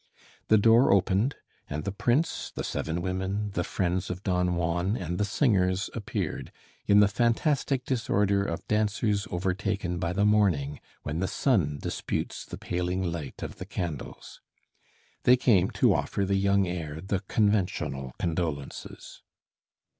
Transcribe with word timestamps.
The 0.47 0.57
door 0.57 0.91
opened 0.91 1.35
and 1.69 1.83
the 1.83 1.91
prince, 1.91 2.51
the 2.55 2.63
seven 2.63 3.03
women, 3.03 3.51
the 3.51 3.63
friends 3.63 4.09
of 4.09 4.23
Don 4.23 4.55
Juan 4.55 4.97
and 4.97 5.19
the 5.19 5.25
singers, 5.25 5.91
appeared, 5.93 6.51
in 6.87 7.01
the 7.01 7.07
fantastic 7.07 7.85
disorder 7.85 8.43
of 8.43 8.67
dancers 8.67 9.27
overtaken 9.29 9.99
by 9.99 10.11
the 10.11 10.25
morning, 10.25 10.79
when 11.03 11.19
the 11.19 11.27
sun 11.27 11.77
disputes 11.79 12.45
the 12.45 12.57
paling 12.57 13.03
light 13.11 13.43
of 13.43 13.57
the 13.57 13.65
candles. 13.67 14.41
They 15.21 15.37
came 15.37 15.69
to 15.77 15.93
offer 15.93 16.25
the 16.25 16.33
young 16.33 16.65
heir 16.65 16.99
the 16.99 17.19
conventional 17.27 18.13
condolences. 18.17 19.21